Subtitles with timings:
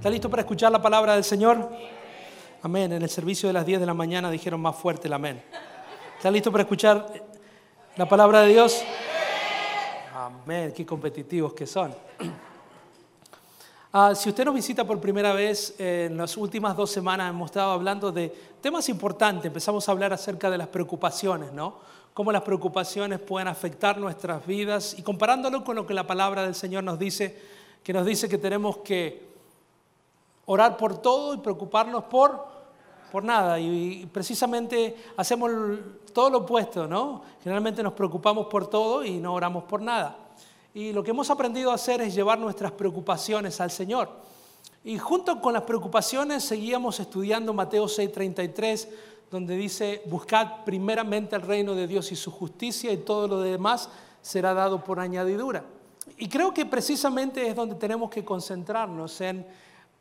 [0.00, 1.68] ¿Está listo para escuchar la palabra del Señor?
[2.62, 2.90] Amén.
[2.90, 5.42] En el servicio de las 10 de la mañana dijeron más fuerte el amén.
[6.16, 7.06] ¿Está listo para escuchar
[7.98, 8.82] la palabra de Dios?
[10.14, 10.72] Amén.
[10.74, 11.94] Qué competitivos que son.
[13.92, 17.72] Ah, si usted nos visita por primera vez, en las últimas dos semanas hemos estado
[17.72, 19.44] hablando de temas importantes.
[19.44, 21.74] Empezamos a hablar acerca de las preocupaciones, ¿no?
[22.14, 26.54] Cómo las preocupaciones pueden afectar nuestras vidas y comparándolo con lo que la palabra del
[26.54, 27.36] Señor nos dice,
[27.84, 29.28] que nos dice que tenemos que
[30.46, 32.46] orar por todo y preocuparnos por,
[33.10, 33.58] por nada.
[33.58, 35.50] Y, precisamente hacemos
[36.12, 37.22] todo lo opuesto, ¿no?
[37.42, 40.16] Generalmente nos preocupamos por todo y no oramos por nada.
[40.72, 44.08] Y lo que hemos aprendido a hacer es llevar nuestras preocupaciones al Señor.
[44.84, 48.88] Y junto con las preocupaciones seguíamos estudiando Mateo 6:33,
[49.30, 53.88] donde dice, buscad primeramente el reino de Dios y su justicia y todo lo demás
[54.22, 55.64] será dado por añadidura.
[56.18, 59.46] Y creo que precisamente es donde tenemos que concentrarnos en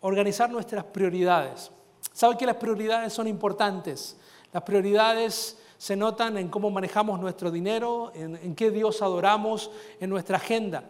[0.02, 1.72] organizar nuestras prioridades.
[2.14, 4.18] ¿Sabe que las prioridades son importantes?
[4.52, 10.38] Las prioridades se notan en cómo manejamos nuestro dinero, en, qué Dios adoramos, en nuestra
[10.38, 10.84] agenda.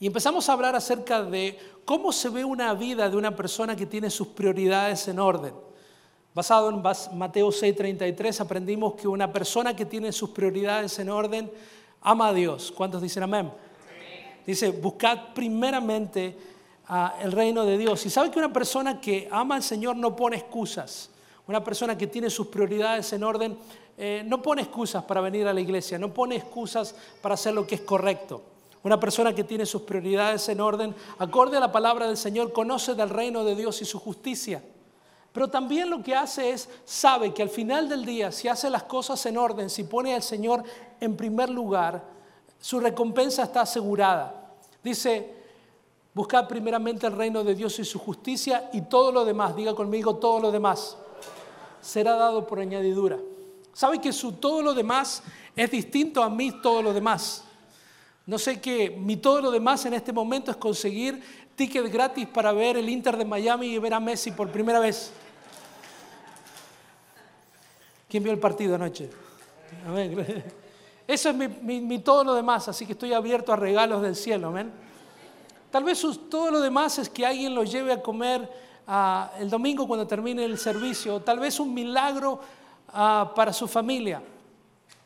[0.00, 3.86] Y empezamos a hablar acerca de cómo se ve una vida de una persona que
[3.86, 5.54] tiene sus prioridades en orden.
[6.34, 6.82] Basado en
[7.16, 11.52] Mateo 6:33 aprendimos que una persona que tiene sus prioridades en orden
[12.00, 12.72] ama a Dios.
[12.72, 13.52] ¿Cuántos dicen amén?
[14.44, 16.36] Dice, buscad primeramente
[17.20, 18.04] el reino de Dios.
[18.06, 21.10] Y sabe que una persona que ama al Señor no pone excusas.
[21.46, 23.58] Una persona que tiene sus prioridades en orden
[23.96, 27.66] eh, no pone excusas para venir a la iglesia, no pone excusas para hacer lo
[27.66, 28.42] que es correcto.
[28.82, 32.94] Una persona que tiene sus prioridades en orden, acorde a la palabra del Señor, conoce
[32.94, 34.62] del reino de Dios y su justicia.
[35.32, 38.82] Pero también lo que hace es, sabe que al final del día, si hace las
[38.82, 40.62] cosas en orden, si pone al Señor
[41.00, 42.02] en primer lugar,
[42.60, 44.52] su recompensa está asegurada.
[44.82, 45.41] Dice,
[46.14, 50.16] buscad primeramente el reino de Dios y su justicia y todo lo demás, diga conmigo
[50.16, 50.96] todo lo demás,
[51.80, 53.18] será dado por añadidura.
[53.72, 55.22] ¿Sabe que su todo lo demás
[55.56, 57.44] es distinto a mí todo lo demás?
[58.26, 61.22] No sé qué, mi todo lo demás en este momento es conseguir
[61.56, 65.12] ticket gratis para ver el Inter de Miami y ver a Messi por primera vez.
[68.08, 69.10] ¿Quién vio el partido anoche?
[71.08, 74.48] Eso es mi, todo lo demás, así que estoy abierto a regalos del cielo.
[74.48, 74.70] ¿amén?
[75.72, 78.48] Tal vez todo lo demás es que alguien lo lleve a comer
[78.86, 81.20] ah, el domingo cuando termine el servicio.
[81.20, 82.40] Tal vez un milagro
[82.94, 84.22] Ah, para su familia.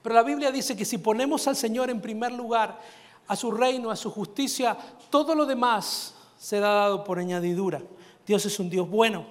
[0.03, 2.81] Pero la Biblia dice que si ponemos al Señor en primer lugar,
[3.29, 4.77] a su reino, a su justicia,
[5.09, 7.81] todo lo demás será dado por añadidura.
[8.27, 9.25] Dios es un Dios bueno.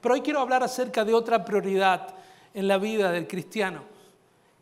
[0.00, 2.14] Pero hoy quiero hablar acerca de otra prioridad
[2.54, 3.82] en la vida del cristiano.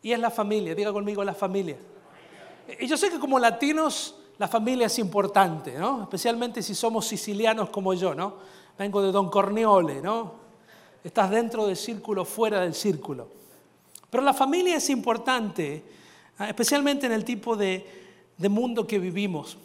[0.02, 0.74] Y es la familia.
[0.74, 1.76] Diga conmigo la familia.
[2.80, 6.00] Y yo sé que como latinos la familia es importante, ¿no?
[6.00, 8.36] Especialmente si somos sicilianos como yo, ¿no?
[8.78, 10.40] Vengo de Don Corneole, ¿no?
[11.04, 13.28] estás dentro del círculo, fuera del círculo.
[14.08, 15.84] Pero la familia es importante,
[16.38, 17.98] ah, especialmente en el tipo de,
[18.48, 19.58] mundo que vivimos.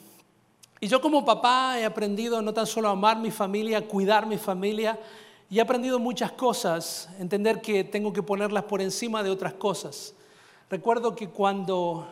[0.81, 4.37] Y yo como papá he aprendido no tan solo a amar mi familia, cuidar mi
[4.37, 4.99] familia,
[5.49, 10.13] y he aprendido muchas cosas, entender que tengo que ponerlas por encima de otras cosas.
[10.69, 12.05] Recuerdo que cuando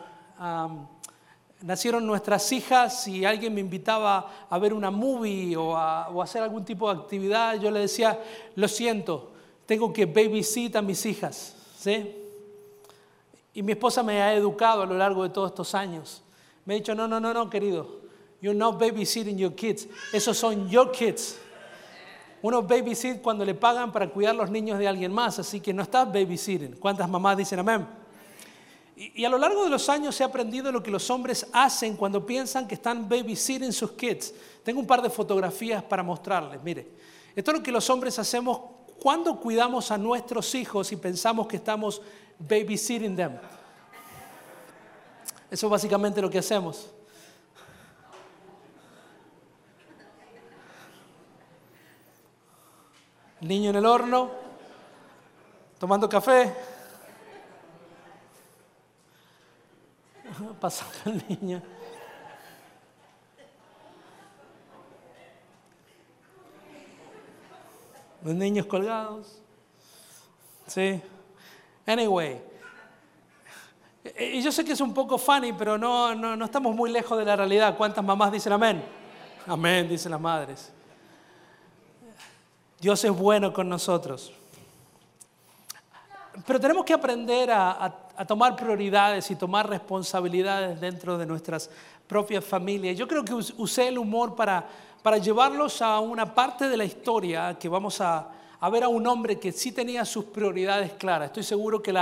[1.64, 6.62] nacieron nuestras hijas y alguien me invitaba a ver una movie o a, hacer algún
[6.62, 8.20] tipo de actividad, yo le decía,
[8.54, 9.32] lo siento,
[9.64, 11.56] tengo que babysit a mis hijas.
[11.78, 12.14] ¿sí?
[13.54, 16.22] Y mi esposa me ha educado a lo largo de todos estos años.
[16.66, 18.02] Me ha dicho, no, no, no, no, querido,
[18.42, 21.38] you're not babysitting your kids, esos son your kids.
[22.42, 25.82] Uno babysit cuando le pagan para cuidar los niños de alguien más, así que no
[25.82, 26.76] estás babysitting.
[26.76, 28.03] ¿Cuántas mamás dicen amén?
[28.96, 32.24] Y, a lo largo de los años he aprendido lo que los hombres hacen cuando
[32.24, 34.32] piensan que están babysitting sus kids.
[34.62, 36.62] Tengo un par de fotografías para mostrarles.
[36.62, 36.88] Mire,
[37.34, 38.60] esto es lo que los hombres hacemos
[39.00, 42.00] cuando cuidamos a nuestros hijos y pensamos que estamos
[42.38, 43.32] babysitting them.
[45.50, 46.90] Eso es básicamente lo que hacemos.
[53.44, 54.30] niño en el horno,
[55.78, 56.73] tomando café.
[60.60, 61.62] Pasa el niño.
[68.22, 69.38] Los niños colgados.
[70.66, 71.00] Sí.
[71.86, 72.40] Anyway.
[74.18, 77.18] Y yo sé que es un poco funny, pero no, no, no estamos muy lejos
[77.18, 77.76] de la realidad.
[77.76, 78.84] ¿Cuántas mamás dicen amén?
[79.46, 80.72] Amén, dicen las madres.
[82.80, 84.32] Dios es bueno con nosotros.
[86.46, 91.70] Pero tenemos que aprender a, tomar prioridades y tomar responsabilidades dentro de nuestras
[92.06, 92.96] propias familias.
[92.96, 94.66] Yo creo que usé el humor para,
[95.20, 98.28] llevarlos a una parte de la historia que vamos a,
[98.60, 101.26] a ver a un hombre que sí tenía sus prioridades claras.
[101.26, 101.94] Estoy seguro que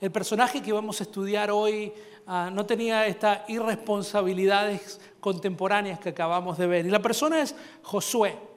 [0.00, 1.92] el personaje que vamos a estudiar hoy
[2.26, 6.86] ah, no tenía estas irresponsabilidades contemporáneas que acabamos de ver.
[6.86, 8.49] Y la persona es Josué.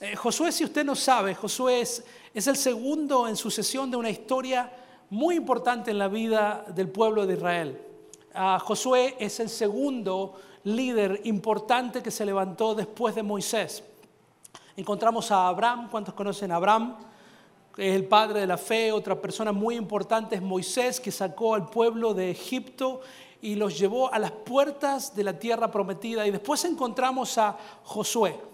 [0.00, 2.04] Eh, Josué, si usted no sabe, Josué es,
[2.34, 4.72] el segundo en sucesión de una historia
[5.10, 7.80] muy importante en la vida del pueblo de Israel.
[8.34, 13.84] Ah, Josué es el segundo líder importante que se levantó después de Moisés.
[14.76, 16.96] Encontramos a Abraham, ¿cuántos conocen a Abraham?
[17.76, 18.90] Es el padre de la fe.
[18.90, 23.00] Otra persona muy importante es Moisés, que sacó al pueblo de Egipto
[23.40, 26.26] y los llevó a las puertas de la tierra prometida.
[26.26, 28.53] Y después encontramos a Josué.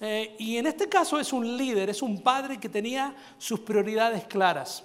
[0.00, 4.24] Eh, y en este caso es un líder, es un padre que tenía sus prioridades
[4.24, 4.84] claras.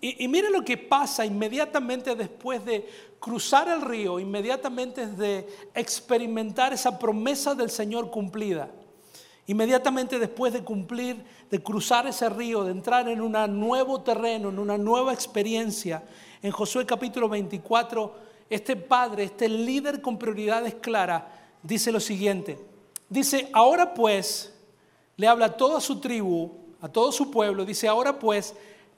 [0.00, 2.86] Y, y miren lo que pasa inmediatamente después de
[3.20, 8.70] cruzar el río, inmediatamente de experimentar esa promesa del Señor cumplida.
[9.46, 14.58] Inmediatamente después de cumplir, de cruzar ese río, de entrar en un nuevo terreno, en
[14.58, 16.02] una nueva experiencia,
[16.42, 18.14] en Josué capítulo 24,
[18.50, 21.24] este padre, este líder con prioridades claras,
[21.62, 22.58] dice lo siguiente.
[23.08, 24.52] Dice, ahora pues,
[25.16, 28.54] le habla a toda su tribu, a todo su pueblo, dice, ahora pues,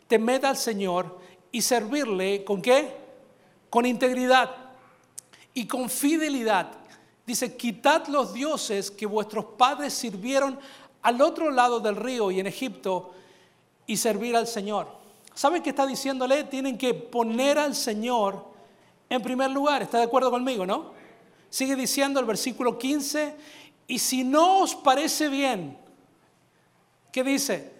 [0.08, 1.18] temed al Señor
[1.52, 2.96] y servirle con qué?
[3.70, 4.54] Con integridad
[5.54, 6.80] y con fidelidad
[7.30, 10.58] Dice, quitad los dioses que vuestros padres sirvieron
[11.00, 13.12] al otro lado del río y en Egipto
[13.86, 14.88] y servir al Señor.
[15.32, 16.42] ¿Saben qué está diciéndole?
[16.42, 18.44] Tienen que poner al Señor
[19.08, 19.80] en primer lugar.
[19.80, 20.90] ¿Está de acuerdo conmigo, no?
[21.50, 23.36] Sigue diciendo el versículo 15,
[23.90, 25.76] y si no os parece bien,
[27.10, 27.72] ¿qué dice?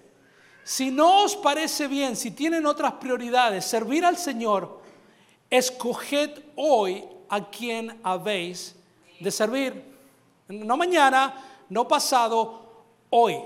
[0.65, 4.81] Si no os parece bien, si tienen otras prioridades, servir al Señor,
[5.49, 8.75] escoged hoy a quien habéis
[9.21, 9.85] de servir.
[10.49, 11.33] No mañana,
[11.69, 13.37] no pasado, hoy.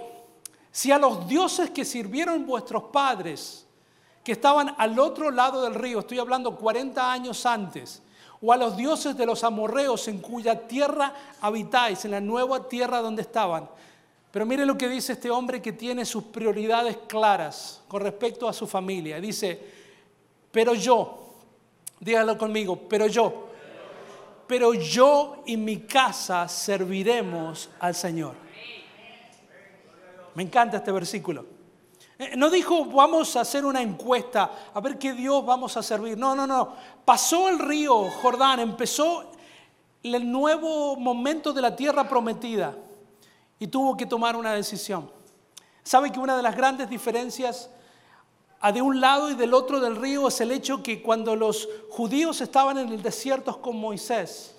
[0.72, 3.66] Si a los dioses que sirvieron vuestros padres,
[4.25, 8.02] que estaban al otro lado del río, estoy hablando 40 años antes,
[8.44, 13.00] o a los dioses de los amorreos en cuya tierra habitáis, en la nueva tierra
[13.00, 13.69] donde estaban.
[14.31, 18.52] Pero mire lo que dice este hombre que tiene sus prioridades claras con respecto a
[18.52, 19.19] su familia.
[19.19, 19.58] Dice,
[20.50, 21.37] pero yo,
[22.00, 23.49] dígalo conmigo, pero yo,
[24.47, 28.35] pero yo y mi casa serviremos al Señor.
[30.35, 31.54] Me encanta este versículo.
[32.19, 36.16] Eh, no dijo, vamos a hacer una encuesta, a ver qué Dios vamos a servir.
[36.16, 36.75] No, no, no.
[37.05, 39.32] Pasó el río Jordán, empezó
[40.02, 42.76] el nuevo momento de la tierra prometida
[43.58, 45.11] y tuvo que tomar una decisión.
[45.82, 47.70] ¿Sabe que una de las grandes diferencias
[48.72, 52.40] de un lado y del otro del río es el hecho que cuando los judíos
[52.40, 54.55] estaban en el desierto con Moisés,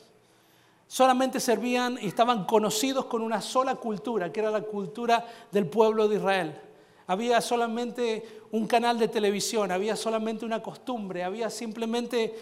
[0.87, 6.07] solamente servían y estaban conocidos con una sola cultura, que era la cultura del pueblo
[6.07, 6.61] de Israel.
[7.07, 12.33] Había solamente un canal de televisión, había solamente una costumbre, había simplemente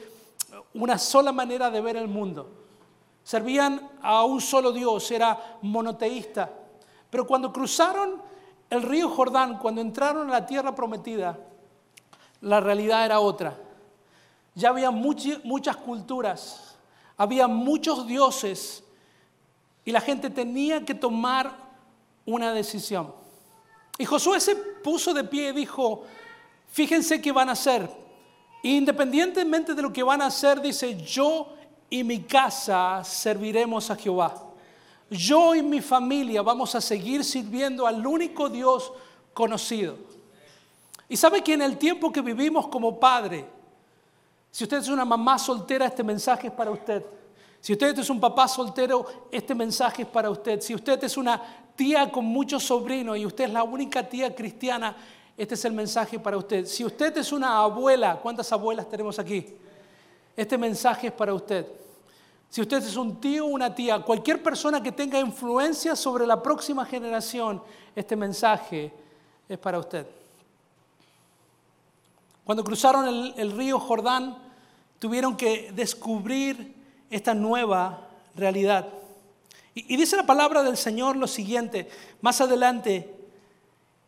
[0.74, 2.50] una sola manera de ver el mundo.
[3.24, 6.50] Servían a un solo Dios, era monoteísta.
[7.10, 8.22] Pero cuando cruzaron
[8.70, 11.38] el río Jordán, cuando entraron a la tierra prometida,
[12.42, 13.58] la realidad era otra.
[14.56, 16.76] Ya había muchas culturas,
[17.18, 18.84] había muchos dioses
[19.86, 21.52] y la gente tenía que tomar
[22.26, 23.23] una decisión.
[23.98, 26.04] Y Josué se puso de pie y dijo,
[26.68, 27.90] fíjense qué van a hacer.
[28.64, 31.54] Independientemente de lo que van a hacer, dice, yo
[31.90, 34.34] y mi casa serviremos a Jehová.
[35.10, 38.92] Yo y mi familia vamos a seguir sirviendo al único Dios
[39.34, 39.98] conocido.
[41.08, 43.46] Y sabe que en el tiempo que vivimos como padre,
[44.50, 47.06] si usted es una mamá soltera, este mensaje es para usted.
[47.60, 50.62] Si usted es un papá soltero, este mensaje es para usted.
[50.62, 54.96] Si usted es una tía con muchos sobrinos y usted es la única tía cristiana,
[55.38, 56.66] este es el mensaje para usted.
[56.66, 59.46] Si usted es una abuela, ¿cuántas abuelas tenemos aquí?
[60.36, 61.66] Este mensaje es para usted.
[62.50, 66.42] Si usted es un tío o una tía, cualquier persona que tenga influencia sobre la
[66.42, 67.62] próxima generación,
[67.96, 68.94] este mensaje
[69.50, 70.06] es para usted.
[72.44, 74.38] Cuando cruzaron el, río Jordán,
[75.00, 76.76] tuvieron que descubrir
[77.10, 78.88] esta nueva realidad.
[79.76, 81.90] Y, dice la palabra del Señor lo siguiente,
[82.22, 83.16] más adelante,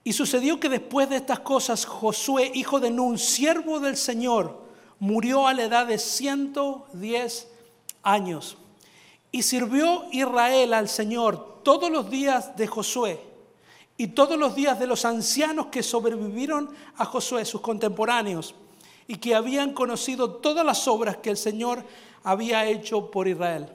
[0.03, 4.62] y sucedió que después de estas cosas, Josué, hijo de Nun, siervo del Señor,
[5.00, 7.48] murió a la edad de 110
[8.03, 8.57] años.
[9.31, 13.19] Y sirvió Israel al Señor todos los días de Josué
[13.98, 18.53] y todos los días de los ancianos que sobrevivieron a Josué, sus contemporáneos,
[19.07, 21.84] y que habían conocido todas las obras que el Señor
[22.24, 23.69] había hecho por Israel.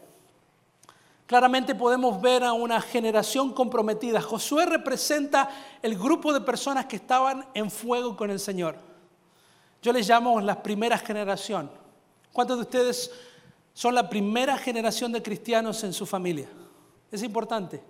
[1.30, 4.20] Claramente podemos ver a una generación comprometida.
[4.20, 5.48] Josué representa
[5.80, 8.74] el grupo de personas que estaban en fuego con el Señor.
[9.80, 11.70] Yo les llamo la primera generación.
[12.32, 13.12] ¿Cuántos de ustedes
[13.72, 16.48] son la primera generación de cristianos en su familia?
[17.12, 17.80] Es importante.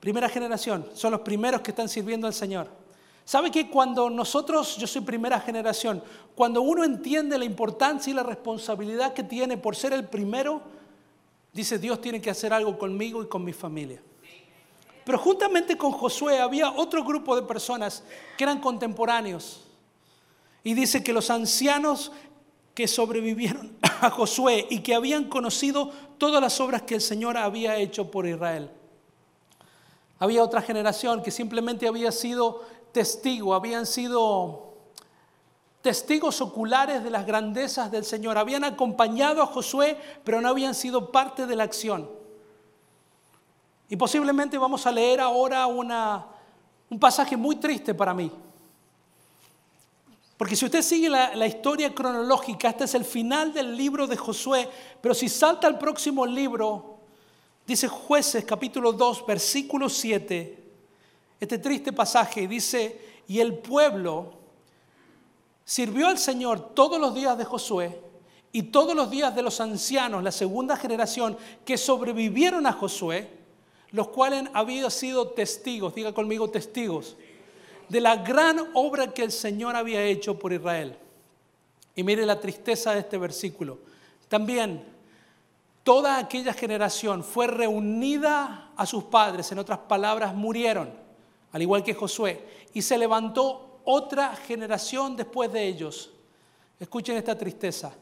[0.00, 2.66] Primera generación, son los primeros que están sirviendo al Señor.
[3.24, 6.02] ¿Sabe que cuando nosotros, yo soy primera generación,
[6.34, 10.74] cuando uno entiende la importancia y la responsabilidad que tiene por ser el primero,
[11.56, 14.00] dice Dios tiene que hacer algo conmigo y con mi familia.
[15.04, 18.04] Pero juntamente con Josué había otro grupo de personas
[18.36, 19.64] que eran contemporáneos.
[20.62, 22.12] Y dice que los ancianos
[22.74, 27.76] que sobrevivieron a Josué y que habían conocido todas las obras que el Señor había
[27.76, 28.70] hecho por Israel.
[30.18, 34.65] Había otra generación que simplemente había sido testigo, habían sido
[35.86, 38.36] testigos oculares de las grandezas del Señor.
[38.36, 42.10] Habían acompañado a Josué, pero no habían sido parte de la acción.
[43.88, 46.26] Y posiblemente vamos a leer ahora una,
[46.90, 48.32] un pasaje muy triste para mí.
[50.36, 54.16] Porque si usted sigue la, la, historia cronológica, este es el final del libro de
[54.16, 54.68] Josué,
[55.00, 56.96] pero si salta al próximo libro,
[57.66, 60.64] Dice jueces capítulo 2, versículo 7,
[61.40, 64.45] este triste pasaje, dice, y el pueblo
[65.66, 68.00] sirvió al Señor todos los días de Josué
[68.52, 73.28] y todos los días de los ancianos, la segunda generación que sobrevivieron a Josué,
[73.90, 77.16] los cuales habían sido testigos, diga conmigo testigos,
[77.88, 80.96] de la gran obra que el Señor había hecho por Israel.
[81.94, 83.78] Y mire la tristeza de este versículo.
[84.28, 84.84] También
[85.82, 90.90] toda aquella generación fue reunida a sus padres, en otras palabras, murieron,
[91.52, 96.10] al igual que Josué, y se levantó otra generación después de ellos.
[96.78, 97.94] Escuchen esta tristeza,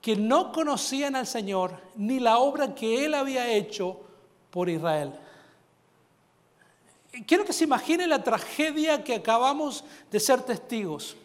[0.00, 4.00] que no conocían al Señor ni la obra que Él había hecho
[4.50, 5.12] por Israel.
[7.26, 11.16] Quiero que se imagine la tragedia que acabamos de ser testigos.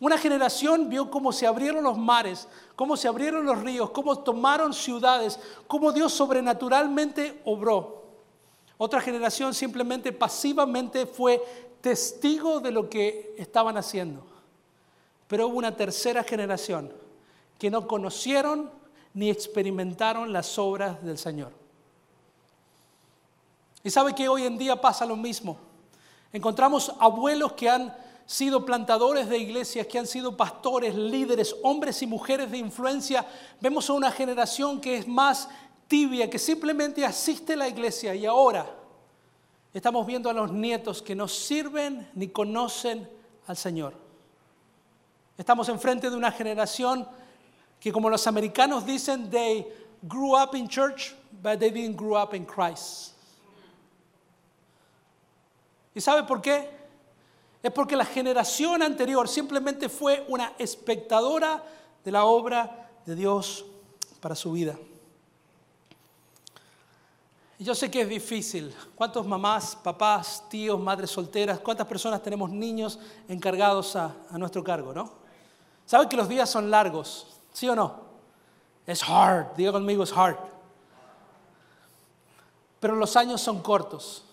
[0.00, 4.72] Una generación vio cómo se abrieron los mares, cómo se abrieron los ríos, cómo tomaron
[4.72, 5.38] ciudades,
[5.68, 8.02] cómo Dios sobrenaturalmente obró.
[8.78, 11.40] Otra generación simplemente pasivamente fue
[11.82, 14.24] testigo de lo que estaban haciendo.
[15.28, 16.90] Pero hubo una tercera generación
[17.58, 18.70] que no conocieron
[19.12, 21.52] ni experimentaron las obras del Señor.
[23.84, 25.58] Y sabe que hoy en día pasa lo mismo.
[26.32, 32.06] Encontramos abuelos que han sido plantadores de iglesias, que han sido pastores, líderes, hombres y
[32.06, 33.26] mujeres de influencia,
[33.60, 35.48] vemos a una generación que es más
[35.88, 38.81] tibia, que simplemente asiste a la iglesia y ahora
[39.72, 43.08] estamos viendo a los nietos que no sirven ni conocen
[43.46, 43.94] al Señor.
[45.36, 47.08] Estamos enfrente de una generación
[47.80, 49.66] que como los americanos dicen, they
[50.02, 53.14] grew up in church, but they didn't grow up in Christ.
[55.94, 56.82] ¿Y sabe por qué?
[57.62, 61.62] es porque la generación anterior simplemente fue una espectadora
[62.04, 63.64] de la obra de Dios
[64.20, 64.76] para su vida.
[67.62, 68.74] Yo sé que es difícil.
[68.94, 74.92] ¿Cuántos mamás, papás, tíos, madres solteras, cuántas personas tenemos niños encargados a, a nuestro cargo,
[74.92, 75.12] no?
[75.86, 77.26] ¿Saben que los días son largos?
[77.52, 78.00] ¿Sí o no?
[78.86, 80.36] Es hard, diga conmigo, es hard.
[82.80, 84.24] Pero los años son cortos.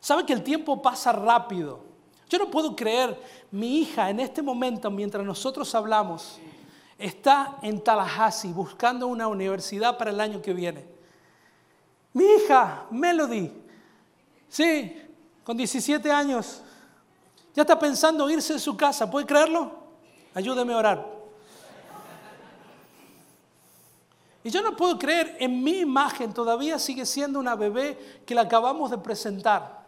[0.00, 1.80] ¿Saben que el tiempo pasa rápido?
[2.28, 6.38] Yo no puedo creer, mi hija en este momento, mientras nosotros hablamos,
[6.98, 10.95] está en Tallahassee buscando una universidad para el año que viene.
[12.16, 13.52] Mi hija, Melody,
[14.48, 15.02] sí,
[15.44, 16.62] con 17 años,
[17.54, 19.70] ya está pensando irse de su casa, ¿puede creerlo?
[20.32, 21.06] Ayúdeme a orar.
[24.42, 28.40] Y yo no puedo creer, en mi imagen todavía sigue siendo una bebé que la
[28.40, 29.84] acabamos de presentar.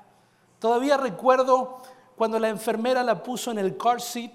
[0.59, 1.79] Todavía recuerdo
[2.15, 4.33] cuando la enfermera la puso en el car seat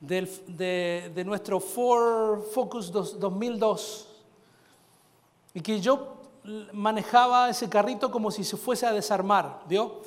[0.00, 4.08] de, nuestro Ford Focus 2002
[5.52, 6.17] y que yo
[6.72, 10.02] manejaba ese carrito como si se fuese a desarmar, ¿vio?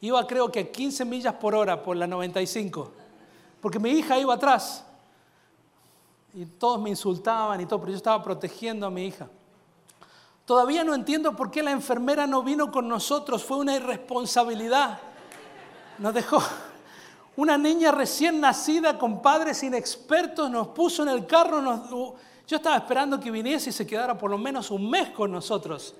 [0.00, 2.92] Iba creo que a 15 millas por hora por la 95,
[3.60, 4.84] porque mi hija iba atrás
[6.34, 9.28] y todos me insultaban y todo, pero yo estaba protegiendo a mi hija.
[10.44, 15.00] Todavía no entiendo por qué la enfermera no vino con nosotros, fue una irresponsabilidad
[15.98, 16.42] nos dejó
[17.36, 21.60] una niña recién nacida con padres inexpertos, nos puso en el carro,
[22.46, 25.94] yo estaba esperando que viniese y se quedara por lo menos un mes con nosotros.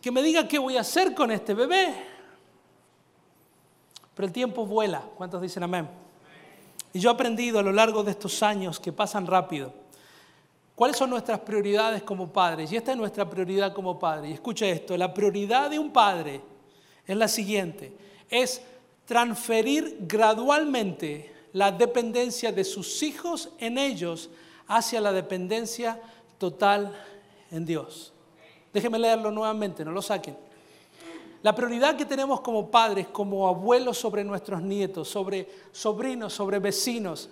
[0.00, 1.94] Que me diga qué voy a hacer con este bebé.
[4.14, 5.02] Pero el tiempo vuela.
[5.16, 5.88] ¿Cuántos dicen amén?
[6.92, 9.72] Y yo he aprendido a lo largo de estos años que pasan rápido.
[10.74, 12.72] ¿Cuáles son nuestras prioridades como padres?
[12.72, 14.30] Y esta es nuestra prioridad como padre.
[14.30, 16.40] Y escucha esto, la prioridad de un padre
[17.06, 17.92] es la siguiente,
[18.28, 18.62] es
[19.04, 24.30] transferir gradualmente la dependencia de sus hijos en ellos
[24.72, 26.00] hacia la dependencia
[26.38, 26.92] total
[27.50, 28.12] en Dios.
[28.72, 30.34] Déjenme leerlo nuevamente, no lo saquen.
[31.42, 37.28] La prioridad que tenemos como padres, como abuelos sobre nuestros nietos, sobre sobrinos, sobre vecinos,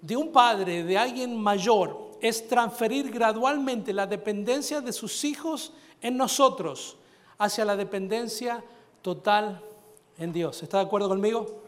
[0.00, 6.16] de un padre, de alguien mayor, es transferir gradualmente la dependencia de sus hijos en
[6.16, 6.96] nosotros
[7.38, 8.64] hacia la dependencia
[9.00, 9.62] total
[10.18, 10.62] en Dios.
[10.62, 11.62] ¿Está de acuerdo conmigo?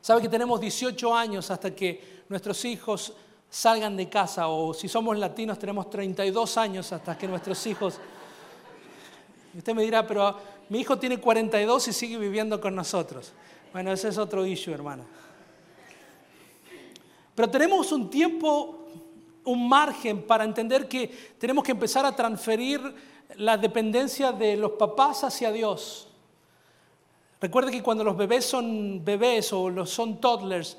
[0.00, 3.14] ¿Sabe que tenemos 18 años hasta que nuestros hijos
[3.50, 4.48] salgan de casa?
[4.48, 7.98] O si somos latinos tenemos 32 años hasta que nuestros hijos...
[9.56, 10.36] Usted me dirá, pero
[10.68, 13.32] mi hijo tiene 42 y sigue viviendo con nosotros.
[13.72, 15.04] Bueno, ese es otro issue, hermana.
[17.34, 18.86] Pero tenemos un tiempo,
[19.44, 21.06] un margen para entender que
[21.38, 22.80] tenemos que empezar a transferir
[23.36, 26.08] la dependencia de los papás hacia Dios.
[27.40, 30.76] Recuerde que cuando los bebés son bebés o los son toddlers,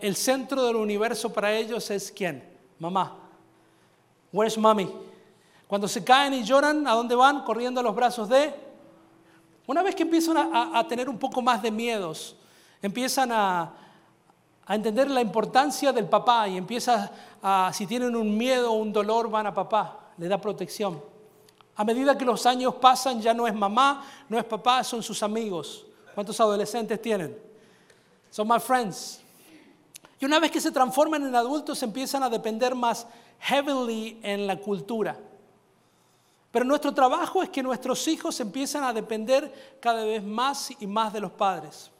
[0.00, 2.42] el centro del universo para ellos es quién?
[2.78, 3.16] Mamá.
[4.32, 4.90] Where's mommy?
[5.66, 7.44] Cuando se caen y lloran, ¿a dónde van?
[7.44, 8.54] Corriendo a los brazos de.
[9.66, 12.36] Una vez que empiezan a, tener un poco más de miedos,
[12.82, 13.72] empiezan a,
[14.66, 17.10] a, entender la importancia del papá y empiezan
[17.42, 21.02] a, si tienen un miedo o un dolor, van a papá, le da protección.
[21.76, 25.22] A medida que los años pasan, ya no es mamá, no es papá, son sus
[25.22, 25.86] amigos.
[26.14, 27.36] ¿Cuántos adolescentes tienen?
[28.30, 29.23] Son my friends.
[30.24, 33.06] Y una vez que se transforman en adultos, empiezan a depender más
[33.40, 35.18] heavily en la cultura.
[36.50, 41.12] Pero nuestro trabajo es que nuestros hijos empiezan a depender cada vez más y más
[41.12, 41.90] de los padres.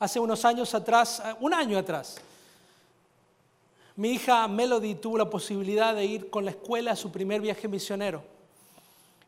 [0.00, 2.20] Hace unos años atrás, un año atrás,
[3.94, 7.68] mi hija Melody tuvo la posibilidad de ir con la escuela a su primer viaje
[7.68, 8.24] misionero.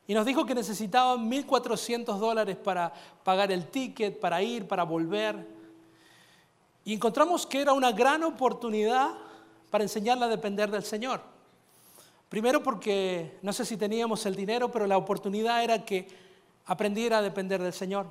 [0.08, 2.92] Y nos dijo que necesitaban 1.400 dólares para
[3.22, 5.63] pagar el ticket, para ir, para volver.
[6.84, 9.10] Y encontramos que era una gran oportunidad
[9.70, 11.20] para enseñarla a depender del Señor.
[12.28, 16.08] Primero porque no sé si teníamos el dinero, pero la oportunidad era que
[16.66, 18.06] aprendiera a depender del Señor.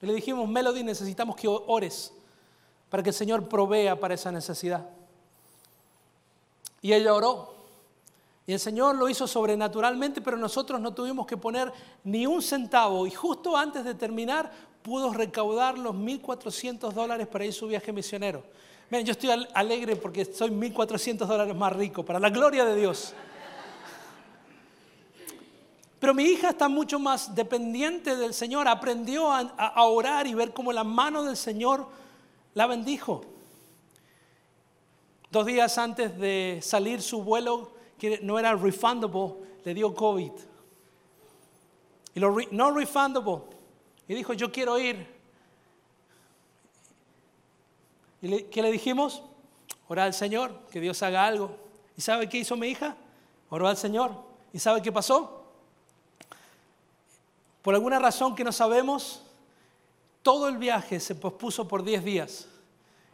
[0.00, 2.12] Y le dijimos, Melody, necesitamos que ores
[2.88, 4.88] para que el Señor provea para esa necesidad.
[6.80, 7.54] Y ella oró.
[8.46, 11.72] Y el Señor lo hizo sobrenaturalmente, pero nosotros no tuvimos que poner
[12.04, 13.06] ni un centavo.
[13.06, 14.52] Y justo antes de terminar,
[14.84, 18.44] pudo recaudar los 1.400 dólares para ir su viaje misionero.
[18.90, 23.14] Miren, yo estoy alegre porque soy 1.400 dólares más rico, para la gloria de Dios.
[25.98, 30.52] Pero mi hija está mucho más dependiente del Señor, aprendió a, a orar y ver
[30.52, 31.86] cómo la mano del Señor
[32.52, 33.24] la bendijo.
[35.30, 39.32] Dos días antes de salir su vuelo, que no era refundable,
[39.64, 40.32] le dio COVID.
[42.14, 43.53] Y lo no refundable.
[44.08, 45.06] Y dijo, yo quiero ir.
[48.22, 49.22] ¿Y qué le dijimos?
[49.88, 51.56] Orar al Señor, que Dios haga algo.
[51.96, 52.96] ¿Y sabe qué hizo mi hija?
[53.50, 54.12] Oró al Señor.
[54.52, 55.44] ¿Y sabe qué pasó?
[57.62, 59.22] Por alguna razón que no sabemos,
[60.22, 62.48] todo el viaje se pospuso por 10 días.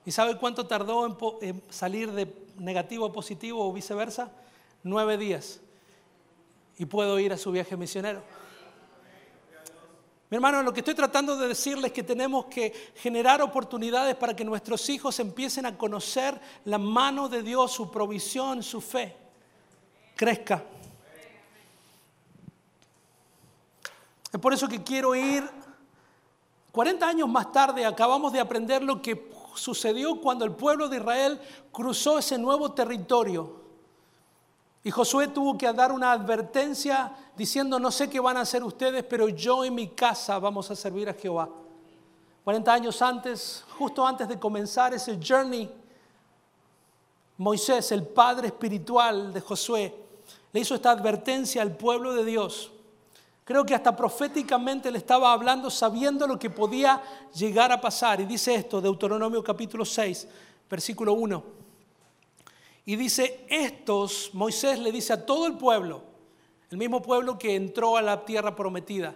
[0.05, 1.07] ¿Y sabe cuánto tardó
[1.41, 4.31] en salir de negativo a positivo o viceversa?
[4.83, 5.61] nueve días
[6.79, 8.23] y puedo ir a su viaje misionero.
[10.31, 14.35] Mi hermano, lo que estoy tratando de decirles es que tenemos que generar oportunidades para
[14.35, 19.17] que nuestros hijos empiecen a conocer la mano de Dios, su provisión, su fe.
[20.15, 20.63] Crezca.
[24.33, 25.51] Es por eso que quiero ir.
[26.71, 31.41] 40 años más tarde acabamos de aprender lo que sucedió cuando el pueblo de Israel
[31.73, 33.60] cruzó ese nuevo territorio
[34.83, 39.05] y Josué tuvo que dar una advertencia diciendo, no sé qué van a hacer ustedes,
[39.05, 41.49] pero yo en mi casa vamos a servir a Jehová.
[42.45, 45.71] 40 años antes, justo antes de comenzar ese journey,
[47.37, 49.95] Moisés, el padre espiritual de Josué,
[50.53, 52.73] le hizo esta advertencia al pueblo de Dios.
[53.45, 57.03] Creo que hasta proféticamente le estaba hablando sabiendo lo que podía
[57.35, 58.21] llegar a pasar.
[58.21, 60.27] Y dice esto, Deuteronomio capítulo 6,
[60.69, 61.60] versículo 1.
[62.91, 66.03] Y dice, estos, Moisés le dice a todo el pueblo,
[66.71, 69.15] el mismo pueblo que entró a la tierra prometida,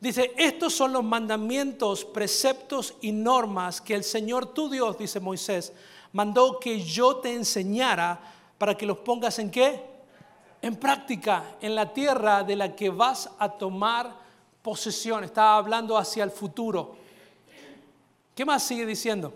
[0.00, 5.72] dice, estos son los mandamientos, preceptos y normas que el Señor tu Dios, dice Moisés,
[6.10, 8.20] mandó que yo te enseñara
[8.58, 9.80] para que los pongas en qué?
[10.60, 14.16] En práctica, en la tierra de la que vas a tomar
[14.62, 15.22] posesión.
[15.22, 16.96] Estaba hablando hacia el futuro.
[18.34, 19.32] ¿Qué más sigue diciendo?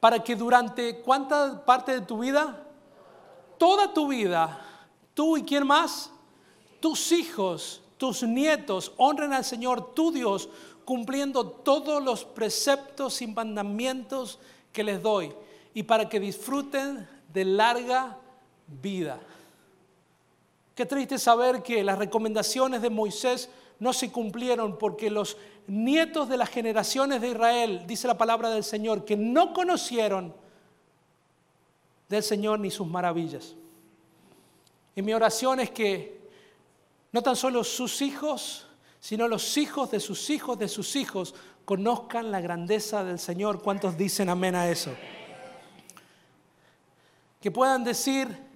[0.00, 2.66] Para que durante cuánta parte de tu vida,
[3.58, 4.60] toda tu vida,
[5.14, 6.10] tú y quién más,
[6.80, 10.48] tus hijos, tus nietos honren al Señor tu Dios
[10.84, 14.38] cumpliendo todos los preceptos y mandamientos
[14.72, 15.34] que les doy
[15.74, 18.18] y para que disfruten de larga
[18.66, 19.18] vida.
[20.76, 26.36] Qué triste saber que las recomendaciones de Moisés no se cumplieron porque los nietos de
[26.36, 30.34] las generaciones de Israel, dice la palabra del Señor, que no conocieron
[32.10, 33.54] del Señor ni sus maravillas.
[34.94, 36.20] Y mi oración es que
[37.10, 38.66] no tan solo sus hijos,
[39.00, 41.34] sino los hijos de sus hijos de sus hijos
[41.64, 43.62] conozcan la grandeza del Señor.
[43.62, 44.94] ¿Cuántos dicen amén a eso?
[47.40, 48.46] Que puedan decir,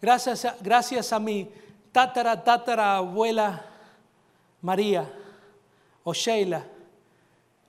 [0.00, 1.50] gracias a, gracias a mi
[1.92, 3.64] tatara, tatara abuela
[4.60, 5.10] María
[6.04, 6.64] o Sheila,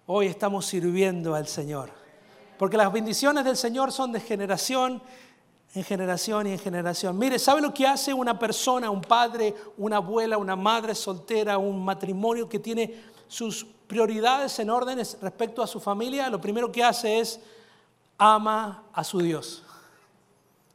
[0.07, 1.91] hoy estamos sirviendo al Señor.
[2.57, 5.01] Porque las bendiciones del Señor son de generación
[5.75, 7.17] en generación y en generación.
[7.17, 11.83] Mire, ¿sabe lo que hace una persona, un padre, una abuela, una madre soltera, un
[11.83, 16.29] matrimonio que tiene sus prioridades en órdenes respecto a su familia?
[16.29, 17.39] Lo primero que hace es
[18.17, 19.63] ama a su Dios.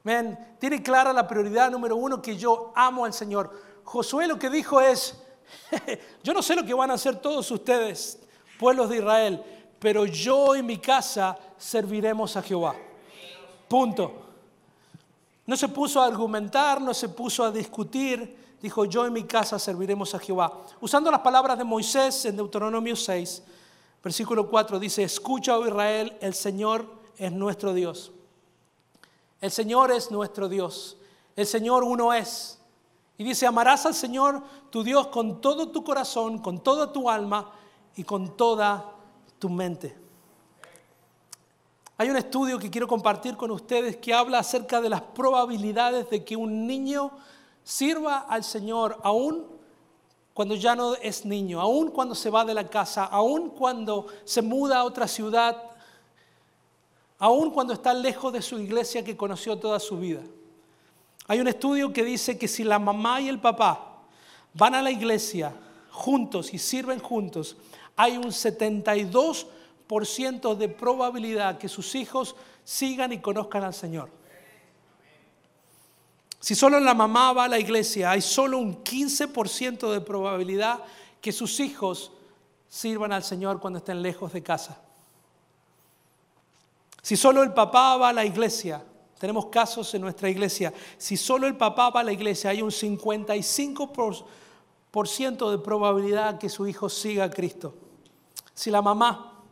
[0.04, 3.50] Ven, tiene clara la prioridad número uno que yo amo al Señor.
[3.84, 5.18] Josué lo que dijo es,
[6.22, 8.20] yo no sé lo que van a hacer todos ustedes,
[8.58, 9.42] pueblos de Israel,
[9.78, 12.74] pero yo y mi casa serviremos a Jehová.
[13.66, 14.20] Punto.
[15.46, 19.58] No se puso a argumentar, no se puso a discutir, dijo yo y mi casa
[19.58, 20.64] serviremos a Jehová.
[20.80, 23.42] Usando las palabras de Moisés en Deuteronomio 6,
[24.02, 26.86] versículo 4 dice, escucha, oh Israel, el Señor
[27.16, 28.12] es nuestro Dios.
[29.44, 30.96] El Señor es nuestro Dios.
[31.36, 32.58] El Señor uno es.
[33.18, 37.52] Y dice, amarás al Señor tu Dios con todo tu corazón, con toda tu alma
[37.94, 38.94] y con toda
[39.38, 39.98] tu mente.
[41.98, 46.24] Hay un estudio que quiero compartir con ustedes que habla acerca de las probabilidades de
[46.24, 47.10] que un niño
[47.62, 49.44] sirva al Señor aún
[50.32, 54.40] cuando ya no es niño, aún cuando se va de la casa, aún cuando se
[54.40, 55.73] muda a otra ciudad,
[57.24, 60.20] aún cuando está lejos de su iglesia que conoció toda su vida.
[61.26, 64.02] Hay un estudio que dice que si la mamá y el papá
[64.52, 65.56] van a la iglesia
[65.90, 67.56] juntos y sirven juntos,
[67.96, 69.46] hay un 72
[70.04, 74.10] ciento de probabilidad que sus hijos sigan y conozcan al Señor.
[76.40, 80.82] Si solo la mamá va a la iglesia, hay solo un 15% de probabilidad
[81.22, 82.12] que sus hijos
[82.68, 84.83] sirvan al Señor cuando estén lejos de casa.
[87.04, 88.82] Si solo el papá va a la iglesia,
[89.18, 92.70] tenemos casos en nuestra iglesia, si solo el papá va a la iglesia, hay un
[92.70, 97.74] 55% de probabilidad que su hijo siga a Cristo.
[98.54, 99.42] Si la mamá